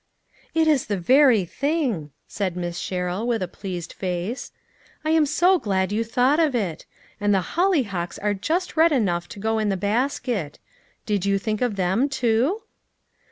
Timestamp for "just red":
8.33-8.91